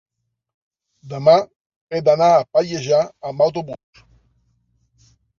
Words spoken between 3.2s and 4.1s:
amb autobús.